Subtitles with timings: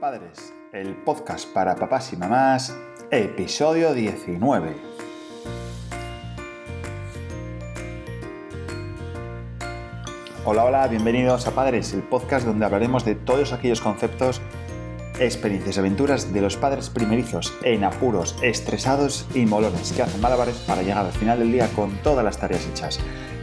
[0.00, 2.74] Padres, el podcast para papás y mamás,
[3.10, 4.74] episodio 19.
[10.46, 14.40] Hola, hola, bienvenidos a Padres, el podcast donde hablaremos de todos aquellos conceptos,
[15.18, 20.56] experiencias y aventuras de los padres primerizos en apuros, estresados y molones que hacen malabares
[20.66, 22.98] para llegar al final del día con todas las tareas hechas.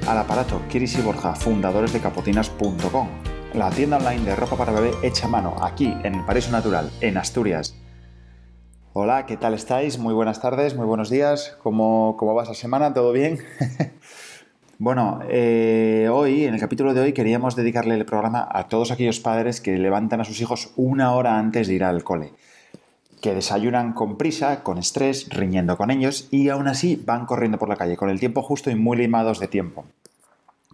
[0.08, 4.92] Al aparato, Kiris y Borja, fundadores de capotinas.com la tienda online de ropa para bebé
[5.04, 7.76] hecha a mano, aquí en el Paraíso Natural, en Asturias.
[8.94, 9.98] Hola, ¿qué tal estáis?
[9.98, 11.58] Muy buenas tardes, muy buenos días.
[11.64, 12.94] ¿Cómo, cómo va esa semana?
[12.94, 13.40] ¿Todo bien?
[14.80, 19.20] bueno, eh, hoy, en el capítulo de hoy, queríamos dedicarle el programa a todos aquellos
[19.20, 22.34] padres que levantan a sus hijos una hora antes de ir al cole
[23.22, 27.68] que desayunan con prisa, con estrés, riñendo con ellos y aún así van corriendo por
[27.68, 29.86] la calle con el tiempo justo y muy limados de tiempo.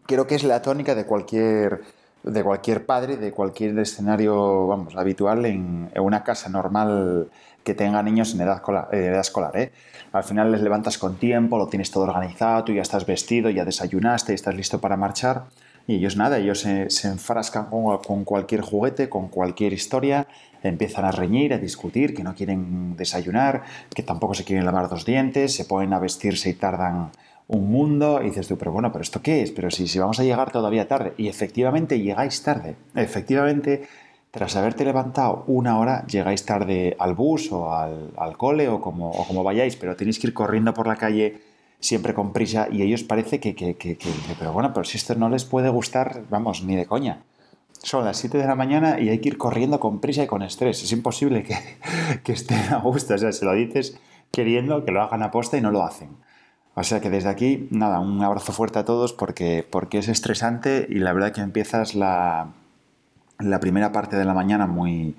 [0.06, 1.82] Creo que es la tónica de cualquier
[2.24, 7.30] de cualquier padre, de cualquier escenario, vamos, habitual en, una casa normal
[7.64, 8.62] que tenga niños en edad,
[9.20, 9.58] escolar.
[9.58, 9.72] ¿eh?
[10.12, 13.66] Al final les levantas con tiempo, lo tienes todo organizado, tú ya estás vestido, ya
[13.66, 15.44] desayunaste, y estás listo para marchar.
[15.86, 20.28] Y ellos nada, ellos se, enfrascan con, con, cualquier juguete, con cualquier historia,
[20.62, 23.64] empiezan a reñir, a discutir, que no quieren desayunar,
[23.94, 27.12] que tampoco se quieren lavar dos dientes, se ponen a vestirse y tardan
[27.48, 29.52] un mundo y dices tú, pero bueno, pero ¿esto qué es?
[29.52, 31.14] Pero si, si vamos a llegar todavía tarde.
[31.18, 32.76] Y efectivamente llegáis tarde.
[32.96, 33.88] Efectivamente,
[34.32, 39.44] tras haberte levantado una hora, llegáis tarde al bus o al, cole o como, como,
[39.44, 41.42] vayáis, pero tenéis que ir corriendo por la calle
[41.80, 43.98] siempre con prisa y ellos parece que, que, que,
[44.40, 47.24] pero bueno, pero si esto no les puede gustar, vamos, ni de coña.
[47.84, 50.42] Son las 7 de la mañana y hay que ir corriendo con prisa y con
[50.42, 50.82] estrés.
[50.82, 51.56] Es imposible que,
[52.24, 53.14] que estén a gusto.
[53.14, 54.00] O sea, se lo dices
[54.32, 56.10] queriendo que lo hagan a posta y no lo hacen.
[56.76, 60.88] O sea que desde aquí, nada, un abrazo fuerte a todos porque, porque es estresante
[60.90, 62.48] y la verdad que empiezas la,
[63.40, 65.16] la primera parte de la mañana muy,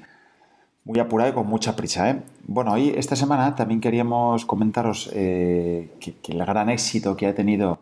[0.84, 2.10] muy apurada y con mucha prisa.
[2.10, 2.22] ¿eh?
[2.46, 7.78] Bueno, hoy, esta semana también queríamos comentaros eh, que, el gran éxito que ha tenido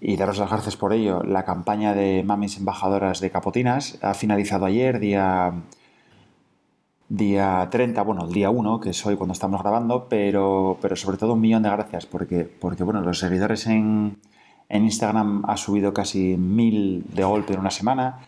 [0.00, 4.66] y daros las gracias por ello, la campaña de mamis embajadoras de Capotinas ha finalizado
[4.66, 5.52] ayer, día
[7.08, 11.16] día 30, bueno, el día 1, que es hoy cuando estamos grabando, pero, pero sobre
[11.16, 14.18] todo un millón de gracias porque, porque bueno, los seguidores en,
[14.68, 18.20] en Instagram ha subido casi mil de golpe en una semana.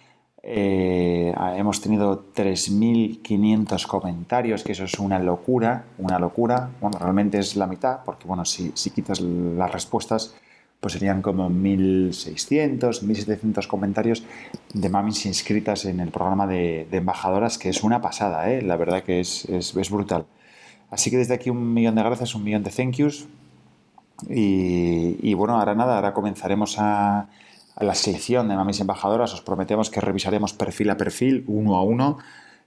[0.43, 6.71] Eh, hemos tenido 3.500 comentarios, que eso es una locura, una locura.
[6.81, 10.35] Bueno, realmente es la mitad, porque bueno, si, si quitas las respuestas,
[10.81, 14.25] pues serían como 1.600, 1.700 comentarios
[14.73, 18.63] de mamis inscritas en el programa de, embajadoras, que es una pasada, ¿eh?
[18.63, 20.25] la verdad que es, brutal.
[20.91, 23.29] Así que desde aquí un millón de gracias, un millón de thank yous.
[24.29, 27.29] Y, bueno, ahora nada, ahora comenzaremos a,
[27.79, 29.33] la selección de mamis embajadoras.
[29.35, 32.19] Os prometemos que revisaremos perfil a perfil, uno a uno,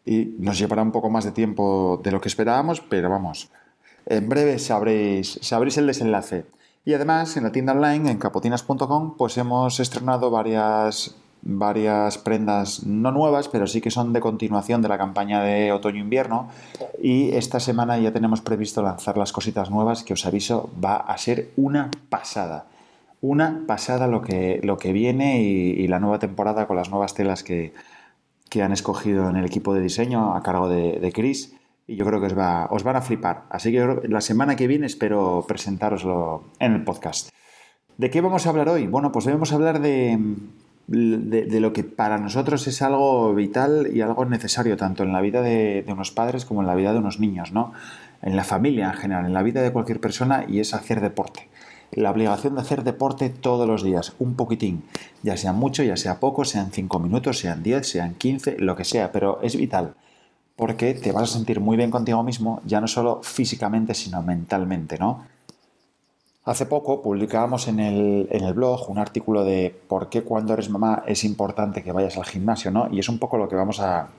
[0.05, 3.49] y nos llevará un poco más de tiempo de lo que esperábamos, pero vamos,
[4.05, 6.45] en breve sabréis, sabréis el desenlace.
[6.85, 13.11] Y además en la tienda online, en capotinas.com, pues hemos estrenado varias, varias prendas no
[13.11, 16.49] nuevas, pero sí que son de continuación de la campaña de otoño-invierno.
[17.01, 21.17] Y esta semana ya tenemos previsto lanzar las cositas nuevas que os aviso va a
[21.17, 22.65] ser una pasada.
[23.21, 27.43] Una pasada lo que, lo que viene y, la nueva temporada con las nuevas telas
[27.43, 27.73] que,
[28.61, 31.55] han escogido en el equipo de diseño a cargo de, de Chris
[31.87, 33.43] y yo creo que os, va, os van a flipar.
[33.49, 37.29] Así que la semana que viene espero presentároslo en el podcast.
[37.97, 38.87] ¿De qué vamos a hablar hoy?
[38.87, 40.17] Bueno, pues a hablar de,
[40.87, 45.41] de, lo que para nosotros es algo vital y algo necesario, tanto en la vida
[45.41, 47.73] de, unos padres como en la vida de unos niños, ¿no?
[48.21, 51.49] En la familia en general, en la vida de cualquier persona, y es hacer deporte.
[51.91, 54.83] La obligación de hacer deporte todos los días, un poquitín,
[55.21, 58.85] ya sea mucho, ya sea poco, sean 5 minutos, sean 10, sean 15, lo que
[58.85, 59.93] sea, pero es vital
[60.55, 64.97] porque te vas a sentir muy bien contigo mismo, ya no solo físicamente, sino mentalmente,
[64.97, 65.25] ¿no?
[66.45, 71.23] Hace poco publicábamos en el, blog un artículo de por qué cuando eres mamá es
[71.23, 72.89] importante que vayas al gimnasio, ¿no?
[72.91, 74.09] Y es un poco lo que vamos a,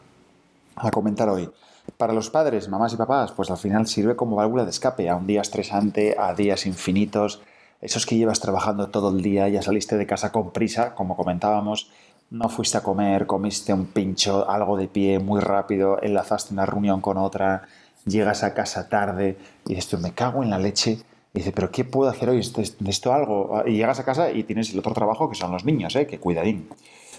[0.77, 1.50] a comentar hoy.
[1.99, 5.17] Para los padres, mamás y papás, pues al final sirve como válvula de escape a
[5.17, 7.43] un día estresante, a días infinitos,
[7.82, 11.91] esos que llevas trabajando todo el día, ya saliste de casa con prisa, como comentábamos,
[12.31, 17.00] no fuiste a comer, comiste un pincho, algo de pie muy rápido, enlazaste una reunión
[17.00, 17.62] con otra,
[18.06, 19.37] llegas a casa tarde
[19.67, 20.99] y dices, me cago en la leche.
[21.32, 22.38] Y dices, pero ¿qué puedo hacer hoy?
[22.38, 23.62] ¿Esto, algo?
[23.67, 26.06] Y llegas a casa y tienes el otro trabajo que son los niños, ¿eh?
[26.06, 26.69] que cuidadín.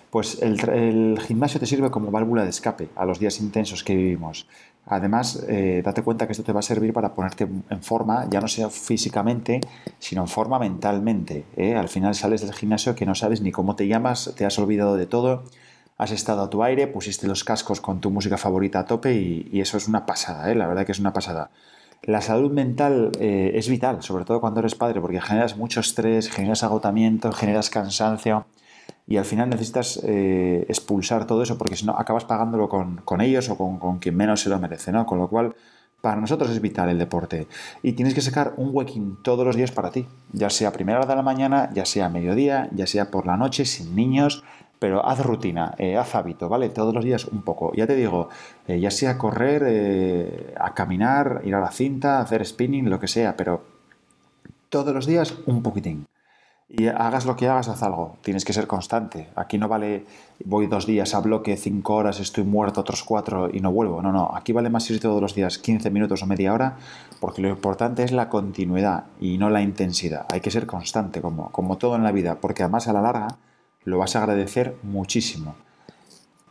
[0.10, 4.48] Pues el, gimnasio te sirve como válvula de escape a los días intensos que vivimos.
[4.88, 8.40] Además, eh, date cuenta que esto te va a servir para ponerte en forma, ya
[8.40, 9.62] no sea físicamente,
[9.98, 11.46] sino en forma mentalmente.
[11.58, 11.76] ¿eh?
[11.76, 14.96] Al final sales del gimnasio que no sabes ni cómo te llamas, te has olvidado
[14.96, 15.44] de todo,
[15.98, 19.60] has estado a tu aire, pusiste los cascos con tu música favorita a tope y,
[19.60, 20.56] eso es una pasada, ¿eh?
[20.56, 21.50] la verdad que es una pasada.
[22.04, 26.30] La salud mental eh, es vital, sobre todo cuando eres padre, porque generas mucho estrés,
[26.30, 28.46] generas agotamiento, generas cansancio
[29.07, 33.50] y al final necesitas eh, expulsar todo eso porque si no acabas pagándolo con, ellos
[33.50, 35.06] o con, con, quien menos se lo merece, ¿no?
[35.06, 35.56] Con lo cual,
[36.02, 37.48] para nosotros es vital el deporte
[37.81, 41.00] y tienes que sacar un huequín todos los días para ti, ya sea a primera
[41.00, 44.44] hora de la mañana, ya sea mediodía, ya sea por la noche, sin niños,
[44.80, 46.69] pero haz rutina, eh, haz hábito, ¿vale?
[46.69, 47.72] Todos los días un poco.
[47.75, 48.30] Ya te digo,
[48.68, 53.36] eh, ya sea correr, a caminar, ir a la cinta, hacer spinning, lo que sea,
[53.36, 53.63] pero
[54.69, 56.06] todos los días un poquitín.
[56.67, 58.17] Y hagas lo que hagas, haz algo.
[58.21, 59.29] Tienes que ser constante.
[59.35, 60.06] Aquí no vale,
[60.45, 64.01] voy dos días a bloque, cinco horas, estoy muerto, otros cuatro y no vuelvo.
[64.01, 64.31] No, no.
[64.35, 66.77] Aquí vale más ir todos los días 15 minutos o media hora,
[67.19, 70.25] porque lo importante es la continuidad y no la intensidad.
[70.31, 73.27] Hay que ser constante, como, como todo en la vida, porque además a la larga
[73.83, 75.56] lo vas a agradecer muchísimo.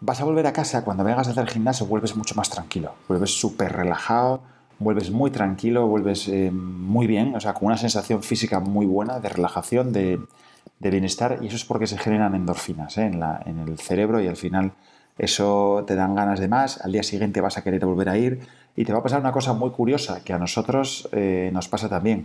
[0.00, 3.30] Vas a volver a casa, cuando vengas a hacer gimnasio, vuelves mucho más tranquilo, vuelves
[3.30, 4.42] súper relajado,
[4.78, 9.20] vuelves muy tranquilo, vuelves eh, muy bien, o sea, con una sensación física muy buena,
[9.20, 10.20] de relajación, de,
[10.80, 13.06] bienestar, y eso es porque se generan endorfinas ¿eh?
[13.06, 14.72] en, el cerebro y al final
[15.16, 18.40] eso te dan ganas de más, al día siguiente vas a querer volver a ir
[18.76, 21.88] y te va a pasar una cosa muy curiosa que a nosotros eh, nos pasa
[21.88, 22.24] también.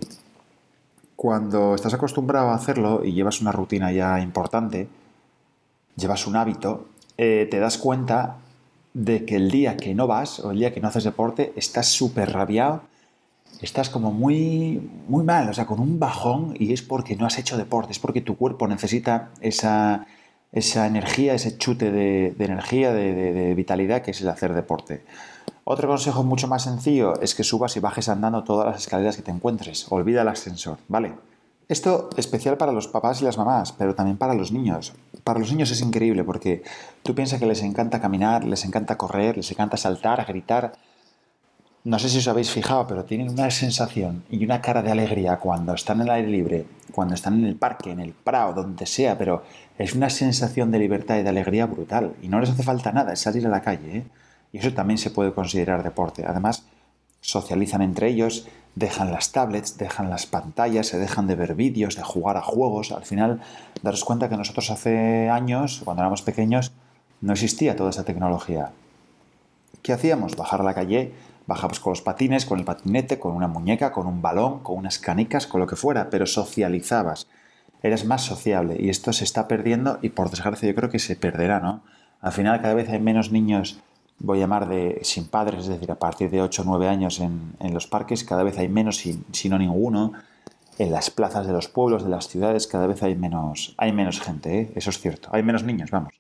[1.15, 4.89] Cuando estás acostumbrado a hacerlo y llevas una rutina ya importante,
[5.95, 8.37] llevas un hábito, te das cuenta
[8.93, 11.87] de que el día que no vas o el día que no haces deporte estás
[11.87, 12.81] súper rabiado,
[13.61, 17.37] estás como muy, muy mal, o sea, con un bajón y es porque no has
[17.37, 20.07] hecho deporte, es porque tu cuerpo necesita esa,
[20.51, 25.03] esa energía, ese chute de, energía, de, vitalidad que es el hacer deporte.
[25.63, 29.21] Otro consejo mucho más sencillo es que subas y bajes andando todas las escaleras que
[29.21, 29.85] te encuentres.
[29.91, 31.13] Olvida el ascensor, ¿vale?
[31.69, 34.93] Esto especial para los papás y las mamás, pero también para los niños.
[35.23, 36.63] Para los niños es increíble porque
[37.03, 40.73] tú piensas que les encanta caminar, les encanta correr, les encanta saltar, gritar.
[41.83, 45.37] No sé si os habéis fijado, pero tienen una sensación y una cara de alegría
[45.37, 48.87] cuando están en el aire libre, cuando están en el parque, en el prado, donde
[48.87, 49.43] sea, pero
[49.77, 52.15] es una sensación de libertad y de alegría brutal.
[52.23, 53.97] Y no les hace falta nada, es salir a la calle.
[53.97, 54.07] ¿eh?
[54.51, 56.25] Y eso también se puede considerar deporte.
[56.25, 56.63] Además,
[57.21, 58.47] socializan entre ellos,
[58.79, 62.91] dejan las tablets, dejan las pantallas, se dejan de ver vídeos, de jugar a juegos.
[62.93, 63.41] Al final,
[63.83, 66.71] daros cuenta que nosotros hace años, cuando éramos pequeños,
[67.19, 68.71] no existía toda esa tecnología.
[69.83, 70.37] ¿Qué hacíamos?
[70.37, 71.11] Bajar a la calle,
[71.45, 74.97] bajabas con los patines, con el patinete, con una muñeca, con un balón, con unas
[74.97, 77.27] canicas, con lo que fuera, pero socializabas.
[77.83, 81.15] Eras más sociable y esto se está perdiendo y por desgracia yo creo que se
[81.15, 81.81] perderá, ¿no?
[82.21, 83.79] Al final cada vez hay menos niños
[84.19, 87.19] voy a llamar de sin padres, es decir, a partir de 8 o 9 años
[87.19, 90.13] en, los parques cada vez hay menos, si, no ninguno.
[90.77, 94.21] En las plazas de los pueblos, de las ciudades, cada vez hay menos, hay menos
[94.21, 94.71] gente, ¿eh?
[94.75, 95.27] eso es cierto.
[95.33, 96.13] Hay menos niños, vamos.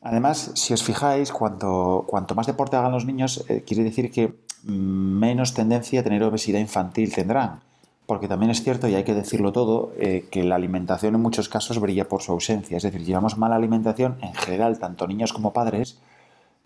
[0.00, 4.34] Además, si os fijáis, cuanto, cuanto más deporte hagan los niños, eh, quiere decir que
[4.62, 7.60] menos tendencia a tener obesidad infantil tendrán.
[8.06, 11.48] Porque también es cierto, y hay que decirlo todo, eh, que la alimentación en muchos
[11.48, 12.76] casos brilla por su ausencia.
[12.76, 15.98] Es decir, llevamos mala alimentación en general, tanto niños como padres,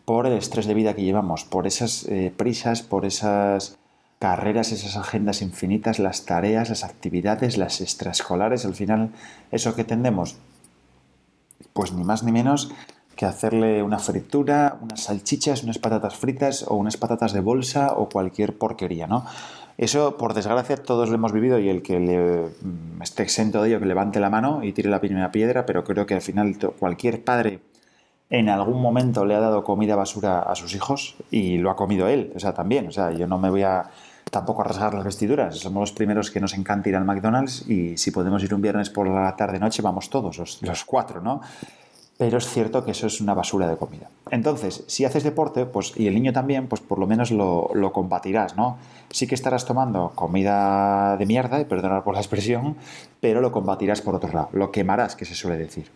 [0.09, 3.77] por el estrés de vida que llevamos, por esas eh, prisas, por esas
[4.19, 9.11] carreras, esas agendas infinitas, las tareas, las actividades, las extraescolares, al final,
[9.53, 10.39] eso que tendemos,
[11.75, 12.71] pues ni más ni menos
[13.17, 18.09] que hacerle una fritura, unas salchichas, unas patatas fritas o unas patatas de bolsa o
[18.09, 19.27] cualquier porquería, ¿no?
[19.77, 23.69] Eso, por desgracia, todos lo hemos vivido y el que le mm, esté exento de
[23.69, 26.57] ello, que levante la mano y tire la primera piedra, pero creo que al final
[26.79, 27.61] cualquier padre
[28.31, 32.09] en algún momento le ha dado comida basura a sus hijos y lo ha comido
[32.09, 33.87] él, o sea, también, o sea, yo no me voy a
[34.31, 37.97] tampoco a rasgar las vestiduras, somos los primeros que nos encanta ir al McDonald's y
[37.97, 41.41] si podemos ir un viernes por la tarde-noche vamos todos, los, cuatro, ¿no?
[42.19, 44.11] Pero es cierto que eso es una basura de comida.
[44.31, 47.93] Entonces, si haces deporte, pues, y el niño también, pues por lo menos lo, lo
[47.93, 48.77] combatirás, ¿no?
[49.11, 52.77] Sí que estarás tomando comida de mierda, y perdonar por la expresión,
[53.21, 55.91] pero lo combatirás por otro lado, lo quemarás, que se suele decir.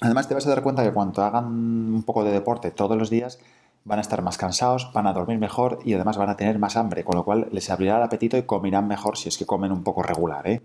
[0.00, 3.10] Además te vas a dar cuenta que cuando hagan un poco de deporte todos los
[3.10, 3.38] días
[3.84, 6.76] van a estar más cansados, van a dormir mejor y además van a tener más
[6.76, 9.72] hambre, con lo cual les abrirá el apetito y comerán mejor si es que comen
[9.72, 10.46] un poco regular.
[10.46, 10.60] ¿eh?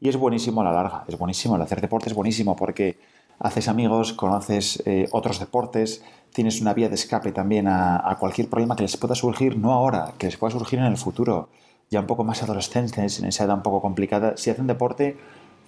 [0.00, 2.98] Y es buenísimo a la larga, es buenísimo, el hacer deporte es buenísimo porque
[3.40, 8.48] haces amigos, conoces eh, otros deportes, tienes una vía de escape también a, a, cualquier
[8.48, 11.48] problema que les pueda surgir, no ahora, que les pueda surgir en el futuro,
[11.90, 14.36] ya un poco más adolescentes, en esa edad un poco complicada.
[14.36, 15.18] Si hacen deporte,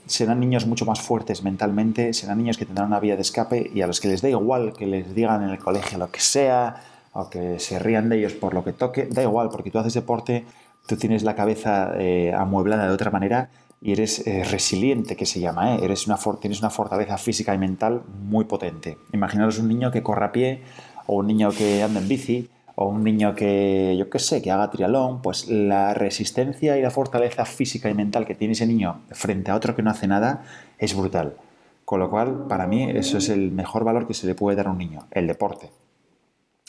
[0.07, 3.83] serán niños mucho más fuertes mentalmente, serán niños que tendrán una vía de escape y
[3.83, 6.83] a los que les da igual que les digan en el colegio lo que sea
[7.13, 9.95] o que se rían de ellos por lo que toque, da igual porque tú haces
[9.95, 10.45] deporte,
[10.87, 15.41] tú tienes la cabeza eh, amueblada de otra manera y eres eh, resiliente, que se
[15.41, 15.81] llama, ¿eh?
[15.83, 18.97] eres una tienes una fortaleza física y mental muy potente.
[19.13, 20.63] Imaginaros un niño que corra a pie,
[21.07, 24.51] o un niño que anda en bici, o un niño que, yo qué sé, que
[24.51, 29.03] haga trialón, pues la resistencia y la fortaleza física y mental que tiene ese niño
[29.11, 30.45] frente a otro que no hace nada
[30.79, 31.37] es brutal.
[31.85, 34.69] Con lo cual, para mí, eso es el mejor valor que se le puede dar
[34.69, 35.71] a un niño, el deporte.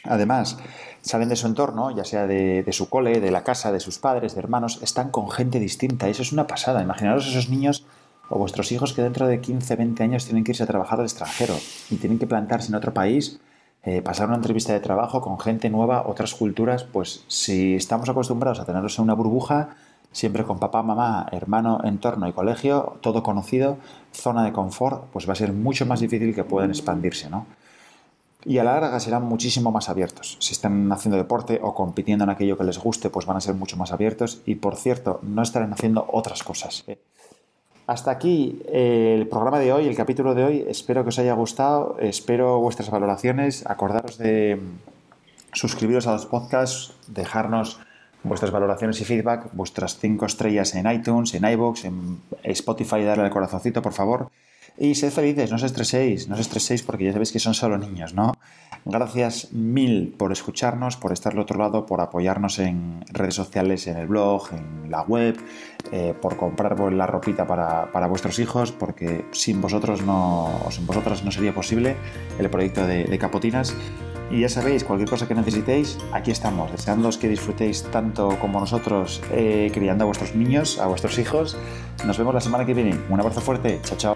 [0.08, 0.58] Además,
[1.02, 4.36] salen de su entorno, ya sea de, su cole, de la casa, de sus padres,
[4.36, 6.08] de hermanos, están con gente distinta.
[6.08, 6.84] Eso es una pasada.
[6.84, 7.86] Imaginaros esos niños
[8.30, 11.06] o vuestros hijos que dentro de 15, 20 años tienen que irse a trabajar al
[11.06, 11.56] extranjero
[11.90, 13.40] y tienen que plantarse en otro país,
[13.86, 16.84] eh, pasar una entrevista de trabajo con gente nueva, otras culturas.
[16.84, 19.70] Pues si estamos acostumbrados a tenerlos en una burbuja,
[20.12, 23.78] siempre con papá, mamá, hermano, entorno y colegio, todo conocido,
[24.12, 27.46] zona de confort, pues va a ser mucho más difícil que puedan expandirse, ¿no?
[28.46, 30.38] y a la larga serán muchísimo más abiertos.
[30.40, 33.56] Si están haciendo deporte o compitiendo en aquello que les guste, pues van a ser
[33.56, 36.86] mucho más abiertos y, por cierto, no estarán haciendo otras cosas.
[37.88, 40.66] Hasta aquí eh, el programa de hoy, el capítulo de hoy.
[40.68, 43.64] Espero que os haya gustado, espero vuestras valoraciones.
[43.68, 44.60] Acordaros de
[45.54, 47.80] suscribiros a los podcasts, dejarnos
[48.24, 53.30] vuestras valoraciones y feedback, vuestras cinco estrellas en iTunes, en iBox, en Spotify, darle al
[53.30, 54.32] corazoncito, por favor.
[54.78, 57.78] Y sed felices, no os estreséis, no os estreséis porque ya sabéis que son solo
[57.78, 58.34] niños, ¿no?
[58.88, 63.98] Gracias mil por escucharnos, por estar al otro lado, por apoyarnos en redes sociales, en
[63.98, 65.36] el blog, en la web,
[65.92, 71.32] eh, por comprar la ropita para, vuestros hijos, porque sin vosotros no, sin vosotras no
[71.32, 71.96] sería posible
[72.38, 73.76] el proyecto de, Capotinas.
[74.30, 79.20] Y ya sabéis, cualquier cosa que necesitéis, aquí estamos, deseándoos que disfrutéis tanto como nosotros
[79.32, 81.58] eh, criando a vuestros niños, a vuestros hijos.
[82.06, 82.96] Nos vemos la semana que viene.
[83.10, 84.15] Un abrazo fuerte, chao, chao.